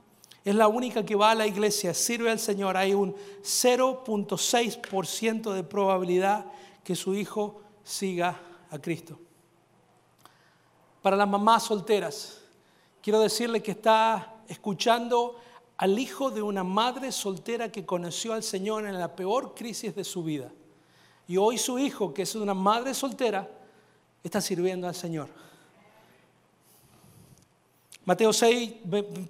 [0.43, 5.63] es la única que va a la iglesia, sirve al Señor, hay un 0.6% de
[5.63, 6.47] probabilidad
[6.83, 9.19] que su hijo siga a Cristo.
[11.03, 12.41] Para las mamás solteras,
[13.03, 15.37] quiero decirle que está escuchando
[15.77, 20.05] al hijo de una madre soltera que conoció al Señor en la peor crisis de
[20.05, 20.51] su vida.
[21.27, 23.49] Y hoy su hijo, que es una madre soltera,
[24.23, 25.29] está sirviendo al Señor.
[28.05, 28.73] Mateo 6,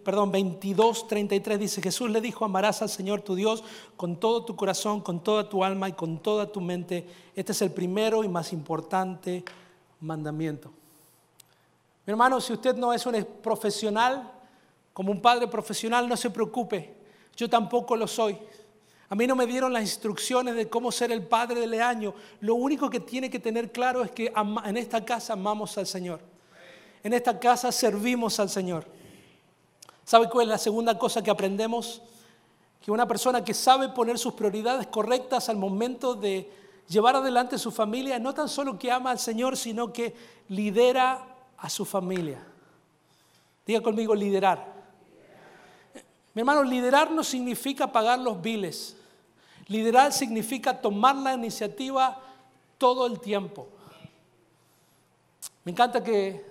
[0.02, 3.62] perdón, 22, 33 dice, Jesús le dijo, amarás al Señor tu Dios
[3.96, 7.06] con todo tu corazón, con toda tu alma y con toda tu mente.
[7.36, 9.44] Este es el primero y más importante
[10.00, 10.70] mandamiento.
[12.06, 14.32] Mi hermano, si usted no es un profesional,
[14.92, 16.94] como un padre profesional, no se preocupe.
[17.36, 18.38] Yo tampoco lo soy.
[19.08, 22.14] A mí no me dieron las instrucciones de cómo ser el padre del año.
[22.40, 24.32] Lo único que tiene que tener claro es que
[24.64, 26.32] en esta casa amamos al Señor
[27.02, 28.86] en esta casa servimos al Señor.
[30.04, 32.02] ¿Sabe cuál es la segunda cosa que aprendemos?
[32.80, 36.50] Que una persona que sabe poner sus prioridades correctas al momento de
[36.88, 40.14] llevar adelante su familia, no tan solo que ama al Señor, sino que
[40.48, 41.24] lidera
[41.56, 42.44] a su familia.
[43.66, 44.71] Diga conmigo, liderar.
[46.34, 48.96] Mi hermano, liderar no significa pagar los biles.
[49.68, 52.20] Liderar significa tomar la iniciativa
[52.78, 53.68] todo el tiempo.
[55.64, 56.44] Me encanta que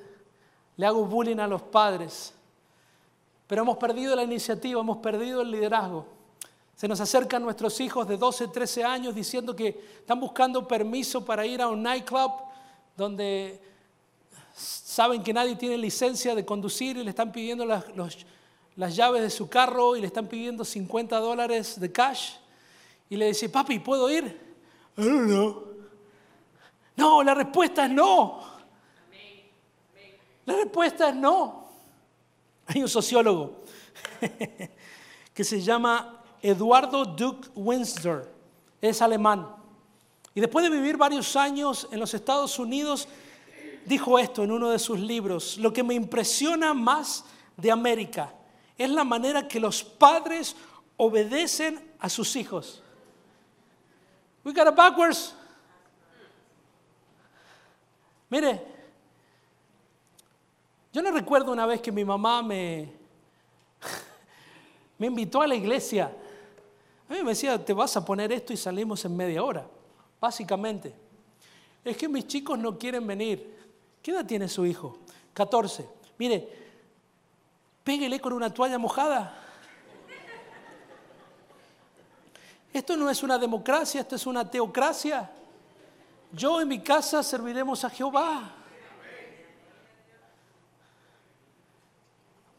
[0.78, 2.34] le hago bullying a los padres.
[3.48, 6.06] Pero hemos perdido la iniciativa, hemos perdido el liderazgo.
[6.76, 9.67] Se nos acercan nuestros hijos de 12, 13 años diciendo que
[10.00, 12.32] están buscando permiso para ir a un nightclub
[12.96, 13.62] donde
[14.56, 17.86] saben que nadie tiene licencia de conducir y le están pidiendo las,
[18.75, 22.36] las llaves de su carro y le están pidiendo 50 dólares de cash.
[23.10, 24.39] Y le dice, papi, ¿puedo ir?
[24.95, 25.63] No.
[26.95, 28.43] No, la respuesta es no.
[30.45, 31.69] La respuesta es no.
[32.67, 33.63] Hay un sociólogo
[35.34, 38.31] que se llama Eduardo Duke Windsor.
[38.81, 39.47] Es alemán.
[40.34, 43.07] Y después de vivir varios años en los Estados Unidos,
[43.86, 47.25] dijo esto en uno de sus libros, lo que me impresiona más
[47.57, 48.34] de América
[48.84, 50.56] es la manera que los padres
[50.98, 52.82] obedecen a sus hijos.
[54.44, 55.36] We got it backwards.
[58.30, 58.62] Mire,
[60.94, 62.91] yo no recuerdo una vez que mi mamá me,
[64.98, 66.15] me invitó a la iglesia.
[67.10, 69.67] A mí me decía, te vas a poner esto y salimos en media hora,
[70.20, 70.96] básicamente.
[71.84, 73.58] Es que mis chicos no quieren venir.
[74.02, 74.98] ¿Qué edad tiene su hijo?
[75.34, 75.88] 14.
[76.17, 76.70] Mire,
[77.84, 79.38] péguele con una toalla mojada.
[82.74, 85.30] Esto no es una democracia, esto es una teocracia.
[86.32, 88.56] Yo en mi casa serviremos a Jehová.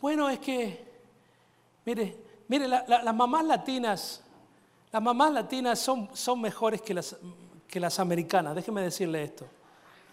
[0.00, 0.84] Bueno, es que,
[1.84, 2.16] mire,
[2.48, 4.22] mire, las mamás latinas,
[4.90, 7.16] las mamás latinas son, son mejores que las,
[7.68, 9.46] que las americanas, déjeme decirle esto.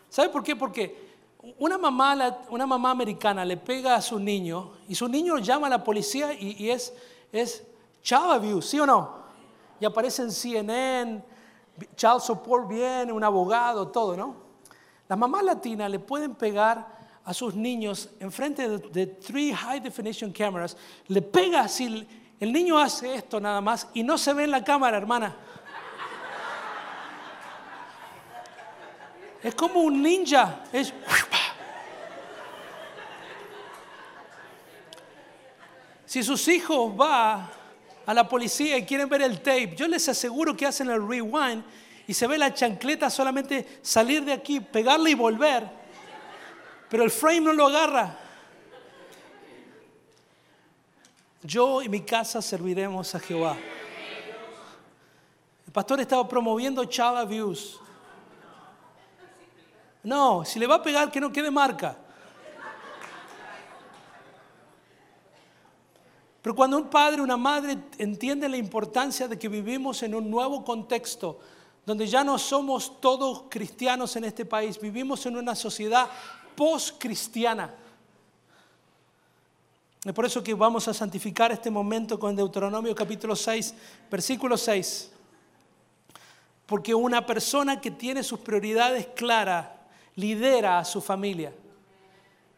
[0.10, 0.56] ¿Sabe por qué?
[0.56, 1.09] Porque
[1.58, 5.70] una mamá, una mamá americana le pega a su niño y su niño llama a
[5.70, 6.94] la policía y, es,
[7.32, 7.64] es
[8.02, 9.20] child abuse, ¿sí o no?
[9.80, 11.24] Y aparece en CNN,
[11.96, 14.36] child support bien, un abogado, todo, ¿no?
[15.08, 19.80] Las mamás latinas le pueden pegar a sus niños en frente de, de three high
[19.80, 20.76] definition cameras,
[21.08, 22.06] le pega si
[22.40, 25.36] el niño hace esto nada más y no se ve en la cámara, hermana.
[29.42, 30.64] Es como un ninja.
[30.72, 30.94] Es...
[36.10, 37.48] Si sus hijos van
[38.04, 41.64] a la policía y quieren ver el tape, yo les aseguro que hacen el rewind
[42.08, 45.70] y se ve la chancleta solamente salir de aquí, pegarle y volver,
[46.90, 48.18] pero el frame no lo agarra.
[51.44, 53.56] Yo y mi casa serviremos a Jehová.
[55.68, 57.78] El pastor estaba promoviendo child abuse.
[60.02, 61.96] No, si le va a pegar, que no quede marca.
[66.42, 70.64] Pero cuando un padre, una madre entiende la importancia de que vivimos en un nuevo
[70.64, 71.40] contexto,
[71.86, 76.08] donde ya no somos todos cristianos en este país, vivimos en una sociedad
[76.56, 77.74] post-cristiana.
[80.06, 83.74] Es por eso que vamos a santificar este momento con Deuteronomio capítulo 6,
[84.10, 85.12] versículo 6.
[86.66, 89.68] Porque una persona que tiene sus prioridades claras
[90.16, 91.52] lidera a su familia.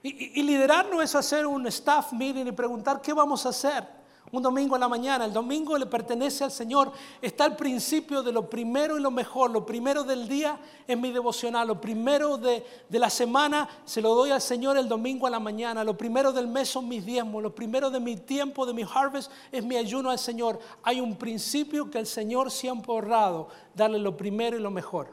[0.04, 4.42] Y, liderar no es hacer un staff meeting y preguntar qué vamos a hacer un
[4.42, 5.26] domingo en la mañana.
[5.26, 6.92] El domingo le pertenece al Señor.
[7.22, 9.52] Está el principio de lo primero y lo mejor.
[9.52, 11.68] Lo primero del día es mi devocional.
[11.68, 15.40] Lo primero de, de, la semana se lo doy al Señor el domingo a la
[15.40, 15.84] mañana.
[15.84, 17.44] Lo primero del mes son mis diezmos.
[17.44, 20.60] Lo primero de mi tiempo, de mi harvest, es mi ayuno al Señor.
[20.82, 23.50] Hay un principio que el Señor siempre ha honrado.
[23.76, 25.10] Darle lo primero y lo mejor.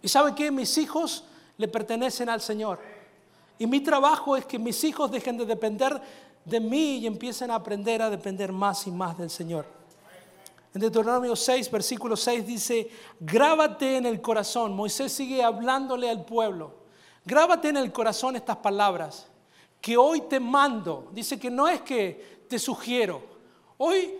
[0.00, 0.50] ¿Y sabe qué?
[0.50, 1.24] Mis hijos
[1.56, 2.87] le pertenecen al Señor.
[3.58, 6.00] Y mi trabajo es que mis hijos dejen de depender
[6.44, 9.66] de mí y empiecen a aprender a depender más y más del Señor.
[10.74, 14.74] En Deuteronomio 6, versículo 6 dice, grábate en el corazón.
[14.74, 16.72] Moisés sigue hablándole al pueblo.
[17.24, 19.26] Grábate en el corazón estas palabras
[19.80, 21.08] que hoy te mando.
[21.12, 23.22] Dice que no es que te sugiero.
[23.76, 24.14] Hoy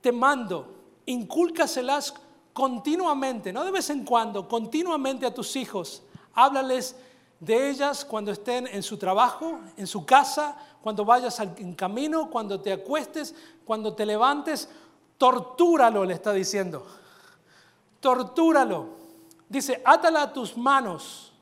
[0.00, 0.74] te mando.
[1.06, 2.14] Incúlcaselas
[2.52, 6.02] continuamente, no de vez en cuando, continuamente a tus hijos.
[6.34, 6.96] Háblales
[7.42, 12.60] de ellas cuando estén en su trabajo, en su casa, cuando vayas en camino, cuando
[12.60, 14.68] te acuestes, cuando te levantes.
[15.18, 16.86] Tortúralo, le está diciendo.
[17.98, 18.90] Tortúralo.
[19.48, 21.32] Dice, átala a tus manos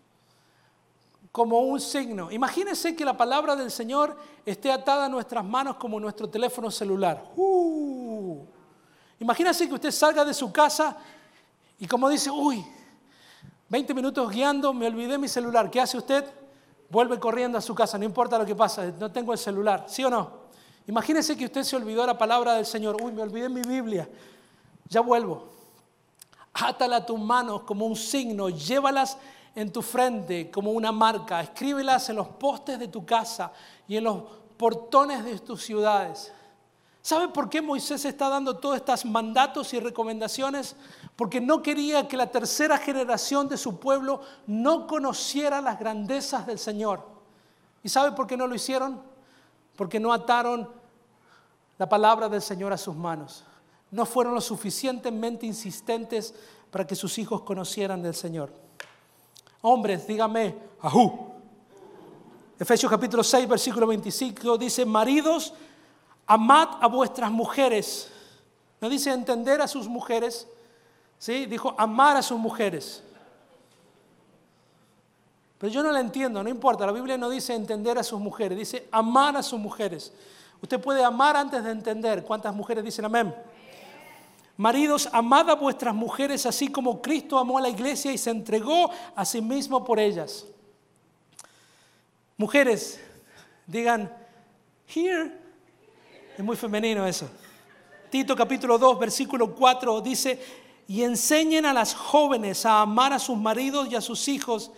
[1.31, 2.31] como un signo.
[2.31, 7.31] Imagínense que la palabra del Señor esté atada a nuestras manos como nuestro teléfono celular.
[7.37, 8.43] Uh.
[9.19, 10.97] Imagínese que usted salga de su casa
[11.79, 12.65] y como dice, uy,
[13.71, 15.71] 20 minutos guiando, me olvidé mi celular.
[15.71, 16.25] ¿Qué hace usted?
[16.91, 20.05] Vuelve corriendo a su casa, no importa lo que pasa, no tengo el celular, ¿sí
[20.05, 20.41] o no?
[20.89, 22.97] Imagínese que usted se olvidó la palabra del Señor.
[23.01, 24.09] Uy, me olvidé mi Biblia.
[24.89, 25.49] Ya vuelvo.
[26.53, 29.17] Átala a tus manos como un signo, llévalas
[29.55, 33.53] en tu frente como una marca, escríbelas en los postes de tu casa
[33.87, 34.25] y en los
[34.57, 36.33] portones de tus ciudades.
[37.03, 40.75] ¿Sabe por qué Moisés está dando todos estos mandatos y recomendaciones?
[41.21, 46.59] Porque no quería que la tercera generación de su pueblo no conociera las grandezas del
[46.59, 47.03] Señor.
[47.83, 49.03] ¿Y sabe por qué no lo hicieron?
[49.77, 50.67] Porque no ataron
[51.77, 53.45] la palabra del Señor a sus manos.
[53.91, 56.35] No fueron lo suficientemente insistentes
[56.71, 58.51] para que sus hijos conocieran del Señor.
[59.61, 61.33] Hombres, dígame, ajú.
[62.59, 65.53] Efesios capítulo 6, versículo 25 dice, maridos,
[66.27, 68.11] Amad a vuestras mujeres
[68.81, 70.49] No dice entender a sus mujeres,
[71.21, 71.47] ¿sí?
[71.47, 73.05] Dijo amar a sus mujeres.
[75.59, 78.59] Pero yo no la entiendo, no importa, la Biblia no dice entender a sus mujeres,
[78.59, 80.13] dice amar a sus mujeres.
[80.63, 82.25] Usted puede amar antes de entender.
[82.25, 83.35] ¿Cuántas mujeres dicen amén?
[84.57, 88.91] Maridos, amad a vuestras mujeres así como Cristo amó a la iglesia y se entregó
[89.15, 90.47] a sí mismo por ellas.
[92.37, 93.01] Mujeres,
[93.67, 94.11] digan,
[94.95, 95.33] here.
[96.37, 97.29] Es muy femenino eso.
[98.11, 100.43] Tito capítulo 2, versículo 4 dice,
[100.91, 104.73] y enseñen a las jóvenes a amar a sus maridos y a sus hijos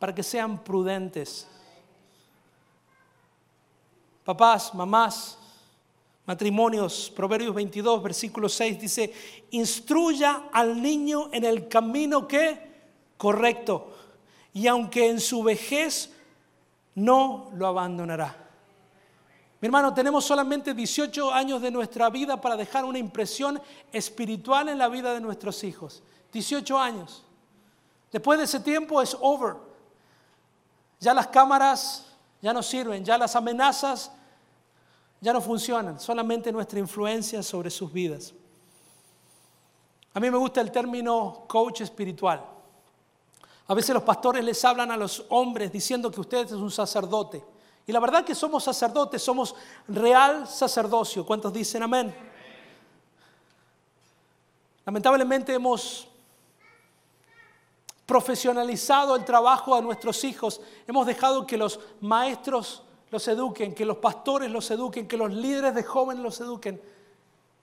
[0.00, 1.46] para que sean prudentes.
[4.24, 5.38] Papás, mamás,
[6.26, 9.14] matrimonios, Proverbios 22, versículo 6 dice,
[9.52, 12.58] instruya al niño en el camino que
[13.16, 13.94] correcto,
[14.52, 16.12] y aunque en su vejez
[16.96, 18.43] no lo abandonará.
[19.64, 23.58] Mi hermano, tenemos solamente 18 años de nuestra vida para dejar una impresión
[23.90, 26.02] espiritual en la vida de nuestros hijos.
[26.34, 27.24] 18 años.
[28.12, 29.54] Después de ese tiempo es over.
[31.00, 32.04] Ya las cámaras
[32.42, 34.12] ya no sirven, ya las amenazas
[35.22, 38.34] ya no funcionan, solamente nuestra influencia sobre sus vidas.
[40.12, 42.44] A mí me gusta el término coach espiritual.
[43.66, 47.53] A veces los pastores les hablan a los hombres diciendo que usted es un sacerdote.
[47.86, 49.54] Y la verdad que somos sacerdotes, somos
[49.88, 51.24] real sacerdocio.
[51.26, 52.14] ¿Cuántos dicen amén?
[54.86, 56.08] Lamentablemente hemos
[58.06, 60.60] profesionalizado el trabajo a nuestros hijos.
[60.86, 65.74] Hemos dejado que los maestros los eduquen, que los pastores los eduquen, que los líderes
[65.74, 66.80] de jóvenes los eduquen.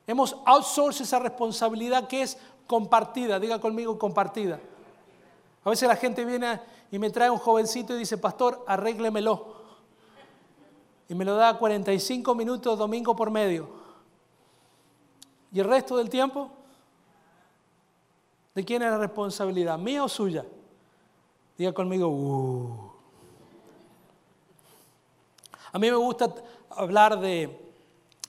[0.06, 3.40] Hemos outsourced esa responsabilidad que es compartida.
[3.40, 4.60] Diga conmigo compartida.
[5.64, 6.60] A veces la gente viene
[6.92, 9.61] y me trae un jovencito y dice, pastor, arréglemelo
[11.12, 13.68] y me lo da 45 minutos domingo por medio.
[15.52, 16.50] ¿Y el resto del tiempo?
[18.56, 19.78] ¿De quién es la responsabilidad?
[19.78, 20.46] ¿Mía o suya?
[21.58, 22.92] Diga conmigo, uh.
[25.74, 26.34] A mí me gusta
[26.70, 27.60] hablar de,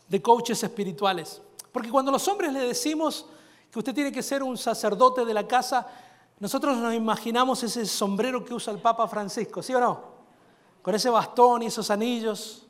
[0.08, 1.40] de coaches espirituales,
[1.70, 3.26] porque cuando los hombres le decimos
[3.70, 5.86] que usted tiene que ser un sacerdote de la casa,
[6.40, 10.00] nosotros nos imaginamos ese sombrero que usa el Papa Francisco, ¿sí o no?
[10.82, 12.66] Con ese bastón y esos anillos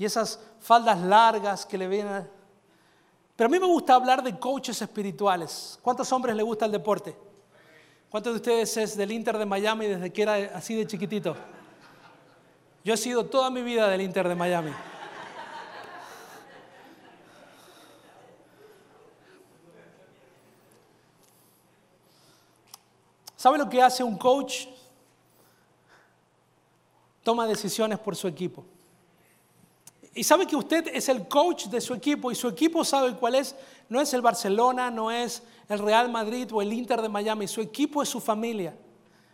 [0.00, 2.26] y esas faldas largas que le vienen.
[3.36, 5.78] Pero a mí me gusta hablar de coaches espirituales.
[5.82, 7.14] ¿Cuántos hombres le gusta el deporte?
[8.08, 11.36] ¿Cuántos de ustedes es del Inter de Miami desde que era así de chiquitito?
[12.82, 14.72] Yo he sido toda mi vida del Inter de Miami.
[23.36, 24.64] ¿Sabe lo que hace un coach?
[27.22, 28.64] Toma decisiones por su equipo.
[30.14, 33.36] Y sabe que usted es el coach de su equipo y su equipo sabe cuál
[33.36, 33.54] es.
[33.88, 37.46] No es el Barcelona, no es el Real Madrid o el Inter de Miami.
[37.46, 38.74] Su equipo es su familia.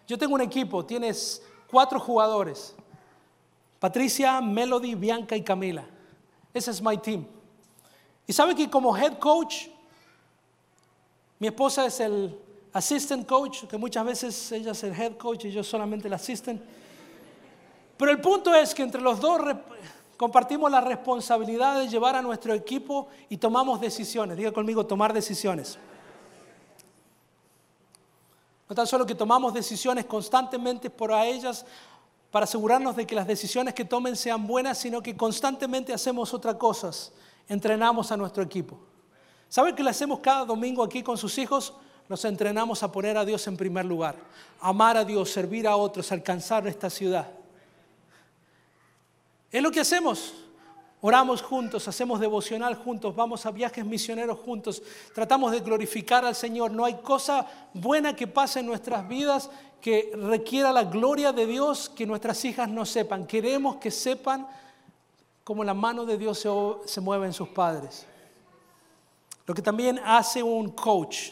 [0.07, 2.75] Yo tengo un equipo, tienes cuatro jugadores.
[3.79, 5.85] Patricia, Melody, Bianca y Camila.
[6.53, 7.27] Ese es mi team.
[8.27, 9.69] Y sabe que como head coach,
[11.39, 12.39] mi esposa es el
[12.73, 16.61] assistant coach, que muchas veces ella es el head coach y yo solamente el assistant.
[17.97, 19.41] Pero el punto es que entre los dos
[20.17, 24.37] compartimos la responsabilidad de llevar a nuestro equipo y tomamos decisiones.
[24.37, 25.79] Diga conmigo, tomar decisiones.
[28.69, 31.65] No tan solo que tomamos decisiones constantemente por a ellas
[32.31, 36.57] para asegurarnos de que las decisiones que tomen sean buenas, sino que constantemente hacemos otras
[36.57, 37.13] cosas.
[37.49, 38.79] Entrenamos a nuestro equipo.
[39.49, 41.75] ¿Saben qué le hacemos cada domingo aquí con sus hijos?
[42.09, 44.17] Nos entrenamos a poner a Dios en primer lugar,
[44.61, 47.29] amar a Dios, servir a otros, alcanzar esta ciudad.
[49.51, 50.35] Es lo que hacemos.
[51.01, 54.83] Oramos juntos, hacemos devocional juntos, vamos a viajes misioneros juntos,
[55.15, 56.71] tratamos de glorificar al Señor.
[56.71, 61.91] No hay cosa buena que pase en nuestras vidas que requiera la gloria de Dios
[61.91, 63.27] que nuestras hijas no sepan.
[63.27, 64.49] Queremos que sepan
[65.45, 66.49] cómo la mano de Dios se,
[66.87, 68.07] se mueve en sus padres.
[69.47, 71.29] Lo que también hace un coach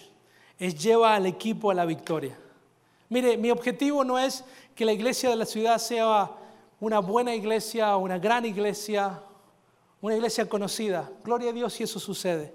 [0.59, 2.39] es lleva al equipo a la victoria.
[3.09, 6.30] Mire, mi objetivo no es que la iglesia de la ciudad sea
[6.81, 9.20] una buena iglesia, una gran iglesia,
[10.01, 11.11] una iglesia conocida.
[11.22, 12.53] Gloria a Dios si eso sucede.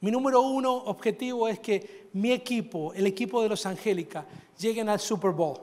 [0.00, 4.26] Mi número uno objetivo es que mi equipo, el equipo de los Angélica,
[4.58, 5.58] lleguen al Super Bowl,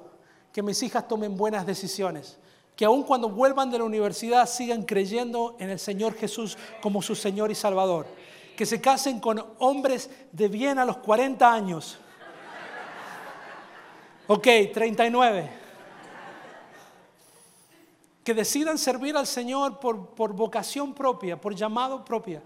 [0.54, 2.40] que mis hijas tomen buenas decisiones,
[2.76, 7.16] que aun cuando vuelvan de la universidad sigan creyendo en el Señor Jesús como su
[7.16, 8.08] Señor y Salvador,
[8.56, 12.00] que se casen con hombres de bien a los 40 años.
[14.28, 15.59] Ok, 39
[18.30, 22.44] que decidan servir al Señor por, por vocación propia, por llamado propia.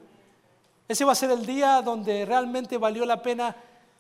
[0.88, 3.53] Ese va a ser el día donde realmente valió la pena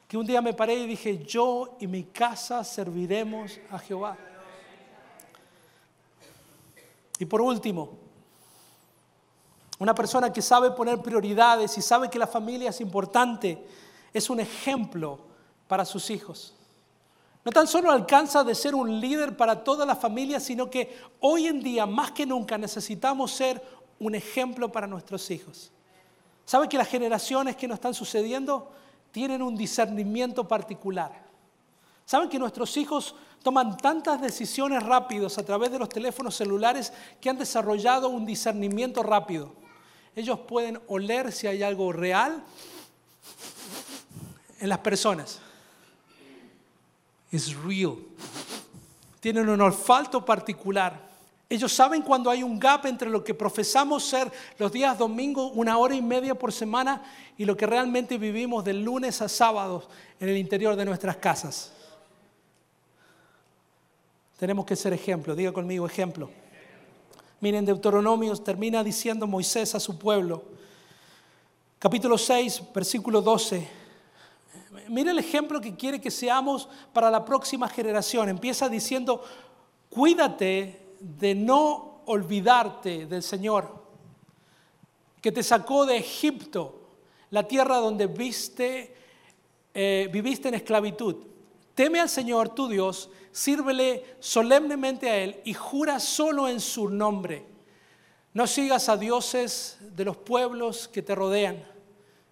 [0.07, 4.15] que un día me paré y dije, yo y mi casa serviremos a Jehová.
[7.19, 7.89] Y por último,
[9.77, 13.61] una persona que sabe poner prioridades y sabe que la familia es importante,
[14.13, 15.19] es un ejemplo
[15.67, 16.55] para sus hijos.
[17.45, 21.47] No tan solo alcanza de ser un líder para toda la familia, sino que hoy
[21.47, 23.61] en día, más que nunca, necesitamos ser
[23.99, 25.71] un ejemplo para nuestros hijos.
[26.45, 28.71] ¿Sabe que las generaciones que nos están sucediendo
[29.11, 31.11] tienen un discernimiento particular?
[32.05, 37.29] ¿Saben que nuestros hijos toman tantas decisiones rápidos a través de los teléfonos celulares que
[37.29, 39.53] han desarrollado un discernimiento rápido?
[40.15, 42.43] Ellos pueden oler si hay algo real
[44.59, 45.39] en las personas.
[47.33, 47.97] Es real.
[49.19, 51.01] Tienen un olfato particular.
[51.49, 55.79] Ellos saben cuando hay un gap entre lo que profesamos ser los días domingo, una
[55.79, 57.01] hora y media por semana,
[57.35, 61.73] y lo que realmente vivimos de lunes a sábados en el interior de nuestras casas.
[64.37, 65.35] Tenemos que ser ejemplo.
[65.35, 66.29] Diga conmigo ejemplo.
[67.41, 70.43] Miren, Deuteronomio termina diciendo Moisés a su pueblo,
[71.79, 73.82] capítulo 6, versículo 12.
[74.89, 78.29] Miren el ejemplo que quiere que seamos para la próxima generación.
[78.29, 79.23] Empieza diciendo,
[79.89, 83.83] cuídate de no olvidarte del Señor,
[85.21, 86.81] que te sacó de Egipto,
[87.29, 88.95] la tierra donde viste,
[89.73, 91.15] eh, viviste en esclavitud.
[91.75, 97.45] Teme al Señor tu Dios, sírvele solemnemente a Él y jura solo en su nombre.
[98.33, 101.63] No sigas a dioses de los pueblos que te rodean.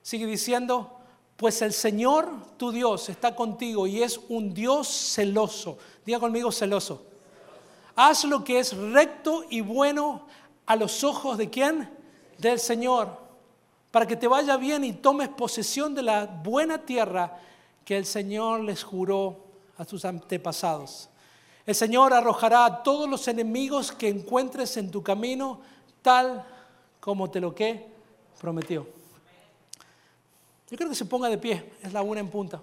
[0.01, 1.00] Sigue diciendo,
[1.41, 5.79] pues el Señor tu Dios está contigo y es un Dios celoso.
[6.05, 7.03] Diga conmigo celoso.
[7.95, 10.27] Haz lo que es recto y bueno
[10.67, 11.89] a los ojos de quién?
[12.37, 13.17] Del Señor,
[13.89, 17.39] para que te vaya bien y tomes posesión de la buena tierra
[17.85, 19.43] que el Señor les juró
[19.79, 21.09] a tus antepasados.
[21.65, 25.59] El Señor arrojará a todos los enemigos que encuentres en tu camino,
[26.03, 26.45] tal
[26.99, 27.87] como te lo que
[28.39, 29.00] prometió.
[30.72, 32.61] Yo creo que se ponga de pie, es la una en punta.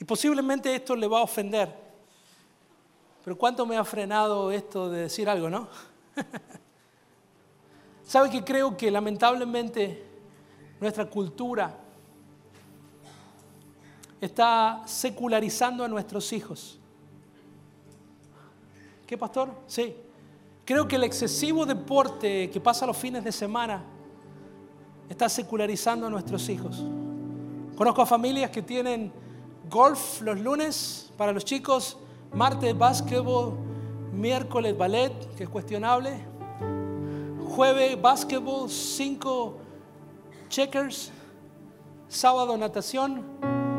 [0.00, 1.72] Y posiblemente esto le va a ofender.
[3.22, 5.68] Pero ¿cuánto me ha frenado esto de decir algo, no?
[8.04, 10.04] ¿Sabe que creo que lamentablemente
[10.80, 11.78] nuestra cultura
[14.20, 16.80] está secularizando a nuestros hijos?
[19.06, 19.50] ¿Qué, pastor?
[19.68, 19.94] Sí.
[20.64, 23.84] Creo que el excesivo deporte que pasa los fines de semana
[25.08, 26.84] está secularizando a nuestros hijos.
[27.76, 29.12] Conozco familias que tienen
[29.70, 31.96] golf los lunes para los chicos
[32.32, 33.54] martes básquetbol,
[34.12, 36.12] miércoles ballet, que es cuestionable,
[37.54, 39.58] jueves básquetbol, cinco
[40.48, 41.10] checkers,
[42.08, 43.22] sábado natación,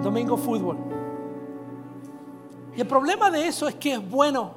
[0.04, 0.78] domingo fútbol.
[2.76, 4.56] Y el problema de eso es que es bueno,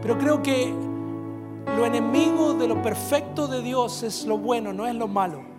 [0.00, 0.72] pero creo que
[1.76, 5.51] lo enemigo de lo perfecto de Dios es lo bueno, no es lo malo.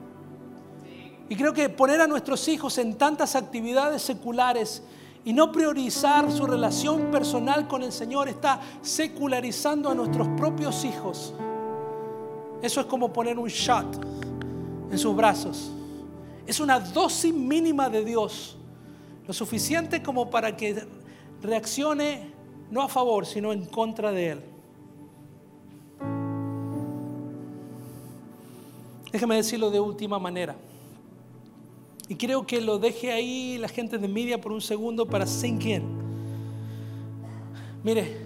[1.30, 4.84] Y creo que poner a nuestros hijos en tantas actividades seculares
[5.26, 11.34] y no priorizar su relación personal con el Señor está secularizando a nuestros propios hijos.
[12.62, 14.06] Eso es como poner un shot
[14.92, 15.72] en sus brazos.
[16.46, 18.58] Es una dosis mínima de Dios,
[19.26, 20.86] lo suficiente como para que
[21.42, 22.34] reaccione
[22.70, 24.42] no a favor, sino en contra de Él.
[29.12, 30.56] Déjeme decirlo de última manera.
[32.14, 35.66] Y creo que lo deje ahí la gente de media por un segundo para sink
[35.66, 35.84] in.
[37.84, 38.18] Mire,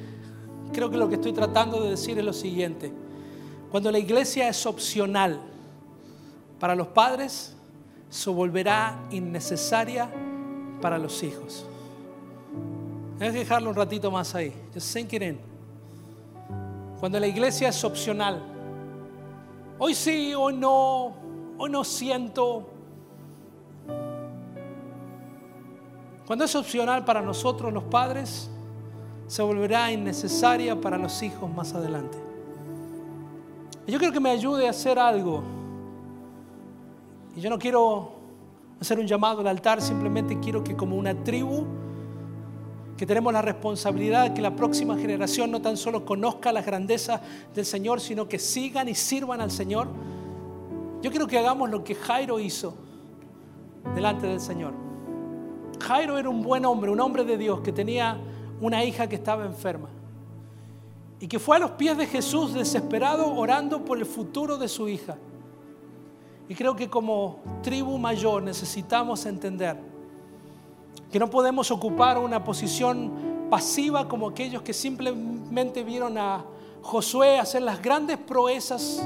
[0.73, 2.91] creo que lo que estoy tratando de decir es lo siguiente.
[3.71, 5.39] Cuando la iglesia es opcional
[6.59, 7.55] para los padres,
[8.09, 10.09] se volverá innecesaria
[10.81, 11.65] para los hijos.
[13.21, 14.53] Hay que dejarlo un ratito más ahí.
[14.73, 15.39] Just sink it in.
[16.99, 18.43] Cuando la iglesia es opcional,
[19.79, 21.15] hoy sí, hoy no,
[21.57, 22.73] hoy no siento,
[26.27, 28.49] Cuando es opcional para nosotros los padres,
[29.27, 32.17] se volverá innecesaria para los hijos más adelante.
[33.87, 35.41] Yo quiero que me ayude a hacer algo.
[37.33, 38.11] Y yo no quiero
[38.81, 41.65] hacer un llamado al altar, simplemente quiero que como una tribu,
[42.97, 47.21] que tenemos la responsabilidad de que la próxima generación no tan solo conozca las grandezas
[47.55, 49.87] del Señor, sino que sigan y sirvan al Señor.
[51.01, 52.73] Yo quiero que hagamos lo que Jairo hizo
[53.95, 54.86] delante del Señor.
[55.79, 58.17] Jairo era un buen hombre, un hombre de Dios que tenía
[58.61, 59.89] una hija que estaba enferma
[61.19, 64.87] y que fue a los pies de Jesús desesperado orando por el futuro de su
[64.87, 65.17] hija.
[66.49, 69.77] Y creo que como tribu mayor necesitamos entender
[71.11, 76.45] que no podemos ocupar una posición pasiva como aquellos que simplemente vieron a
[76.81, 79.05] Josué hacer las grandes proezas,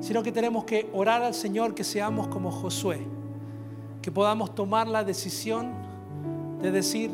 [0.00, 3.06] sino que tenemos que orar al Señor que seamos como Josué,
[4.06, 5.72] que podamos tomar la decisión
[6.62, 7.10] de decir,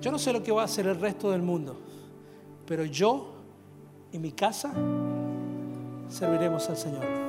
[0.00, 1.76] yo no sé lo que va a hacer el resto del mundo,
[2.64, 3.32] pero yo
[4.12, 4.72] y mi casa
[6.08, 7.21] serviremos al Señor.